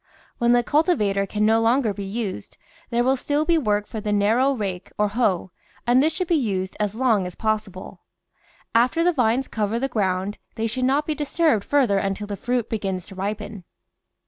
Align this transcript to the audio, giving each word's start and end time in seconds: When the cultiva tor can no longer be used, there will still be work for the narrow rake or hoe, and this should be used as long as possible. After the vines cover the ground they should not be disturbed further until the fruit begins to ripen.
When 0.39 0.53
the 0.53 0.63
cultiva 0.63 1.13
tor 1.13 1.27
can 1.27 1.45
no 1.45 1.61
longer 1.61 1.93
be 1.93 2.03
used, 2.03 2.57
there 2.89 3.03
will 3.03 3.15
still 3.15 3.45
be 3.45 3.59
work 3.59 3.85
for 3.85 4.01
the 4.01 4.11
narrow 4.11 4.51
rake 4.51 4.89
or 4.97 5.09
hoe, 5.09 5.51
and 5.85 6.01
this 6.01 6.11
should 6.11 6.27
be 6.27 6.33
used 6.33 6.75
as 6.79 6.95
long 6.95 7.27
as 7.27 7.35
possible. 7.35 8.01
After 8.73 9.03
the 9.03 9.13
vines 9.13 9.47
cover 9.47 9.77
the 9.77 9.87
ground 9.87 10.39
they 10.55 10.65
should 10.65 10.85
not 10.85 11.05
be 11.05 11.13
disturbed 11.13 11.63
further 11.63 11.99
until 11.99 12.25
the 12.25 12.35
fruit 12.35 12.67
begins 12.67 13.05
to 13.05 13.13
ripen. 13.13 13.63